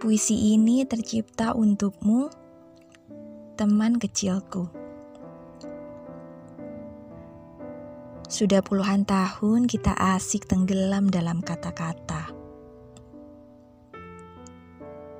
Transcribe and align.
Puisi 0.00 0.56
ini 0.56 0.80
tercipta 0.88 1.52
untukmu, 1.52 2.32
teman 3.52 4.00
kecilku. 4.00 4.64
Sudah 8.24 8.64
puluhan 8.64 9.04
tahun 9.04 9.68
kita 9.68 9.92
asik 10.16 10.48
tenggelam 10.48 11.12
dalam 11.12 11.44
kata-kata. 11.44 12.32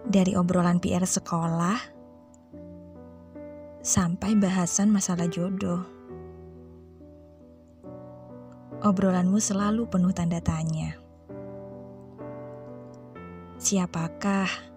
Dari 0.09 0.33
obrolan 0.33 0.81
PR 0.81 1.05
sekolah 1.05 1.77
sampai 3.85 4.33
bahasan 4.33 4.89
masalah 4.89 5.29
jodoh. 5.29 5.85
Obrolanmu 8.81 9.45
selalu 9.45 9.85
penuh 9.93 10.17
tanda 10.17 10.41
tanya. 10.41 10.97
Siapakah 13.61 14.70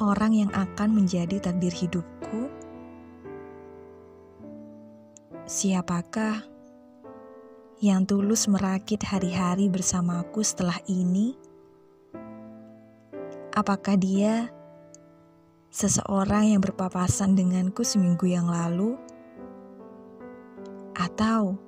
orang 0.00 0.32
yang 0.32 0.50
akan 0.56 0.96
menjadi 0.96 1.38
takdir 1.38 1.70
hidupku? 1.70 2.48
Siapakah 5.44 6.40
yang 7.84 8.08
tulus 8.08 8.48
merakit 8.48 9.04
hari-hari 9.04 9.68
bersamaku 9.68 10.40
setelah 10.40 10.80
ini? 10.88 11.36
Apakah 13.52 14.00
dia 14.00 14.48
seseorang 15.68 16.56
yang 16.56 16.60
berpapasan 16.64 17.36
denganku 17.36 17.84
seminggu 17.84 18.24
yang 18.24 18.48
lalu? 18.48 18.96
Atau 20.96 21.60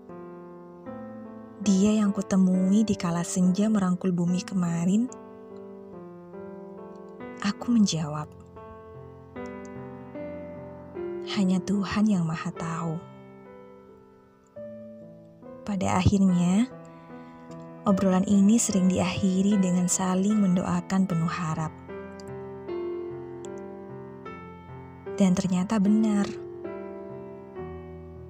dia 1.62 1.94
yang 1.94 2.12
kutemui 2.12 2.82
di 2.82 2.94
kala 2.98 3.24
senja 3.26 3.68
merangkul 3.68 4.12
bumi 4.12 4.42
kemarin? 4.42 5.08
Aku 7.42 7.74
menjawab, 7.74 8.30
hanya 11.34 11.58
Tuhan 11.58 12.06
yang 12.06 12.22
Maha 12.22 12.54
Tahu. 12.54 12.94
Pada 15.66 15.98
akhirnya, 15.98 16.70
obrolan 17.82 18.22
ini 18.30 18.62
sering 18.62 18.86
diakhiri 18.86 19.58
dengan 19.58 19.90
saling 19.90 20.38
mendoakan 20.38 21.02
penuh 21.02 21.26
harap. 21.26 21.74
Dan 25.18 25.34
ternyata 25.34 25.82
benar, 25.82 26.30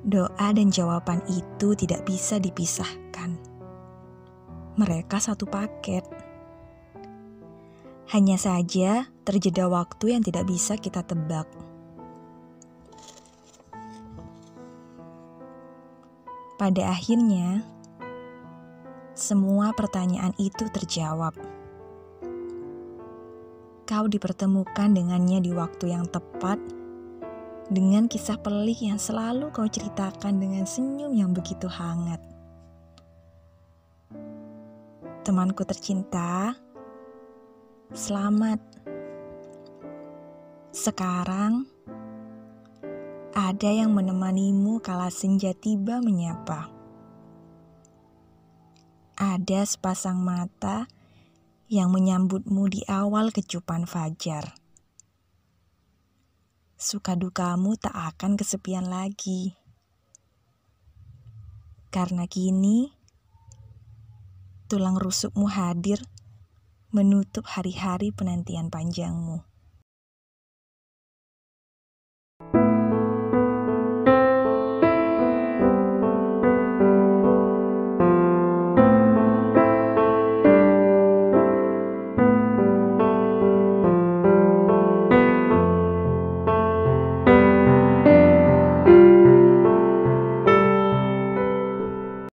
doa 0.08 0.48
dan 0.56 0.72
jawaban 0.72 1.20
itu 1.28 1.76
tidak 1.76 2.08
bisa 2.08 2.40
dipisahkan. 2.40 3.36
Mereka 4.80 5.20
satu 5.20 5.44
paket. 5.44 6.21
Hanya 8.12 8.36
saja 8.36 9.08
terjeda 9.24 9.72
waktu 9.72 10.12
yang 10.12 10.20
tidak 10.20 10.44
bisa 10.44 10.76
kita 10.76 11.00
tebak. 11.00 11.48
Pada 16.60 16.92
akhirnya, 16.92 17.64
semua 19.16 19.72
pertanyaan 19.72 20.36
itu 20.36 20.68
terjawab. 20.68 21.32
Kau 23.88 24.04
dipertemukan 24.04 24.92
dengannya 24.92 25.40
di 25.40 25.56
waktu 25.56 25.96
yang 25.96 26.04
tepat, 26.04 26.60
dengan 27.72 28.12
kisah 28.12 28.36
pelik 28.36 28.84
yang 28.84 29.00
selalu 29.00 29.48
kau 29.56 29.64
ceritakan 29.64 30.36
dengan 30.36 30.68
senyum 30.68 31.16
yang 31.16 31.32
begitu 31.32 31.64
hangat. 31.64 32.20
Temanku 35.24 35.64
tercinta, 35.64 36.52
Selamat. 37.92 38.56
Sekarang 40.72 41.68
ada 43.36 43.68
yang 43.68 43.92
menemanimu 43.92 44.80
kala 44.80 45.12
senja 45.12 45.52
tiba 45.52 46.00
menyapa. 46.00 46.72
Ada 49.20 49.68
sepasang 49.68 50.24
mata 50.24 50.88
yang 51.68 51.92
menyambutmu 51.92 52.64
di 52.72 52.80
awal 52.88 53.28
kecupan 53.28 53.84
fajar. 53.84 54.56
Suka 56.80 57.12
dukamu 57.12 57.76
tak 57.76 57.92
akan 57.92 58.40
kesepian 58.40 58.88
lagi. 58.88 59.52
Karena 61.92 62.24
kini 62.24 62.88
tulang 64.64 64.96
rusukmu 64.96 65.44
hadir 65.44 66.00
menutup 66.92 67.48
hari-hari 67.48 68.12
penantian 68.12 68.68
panjangmu. 68.68 69.40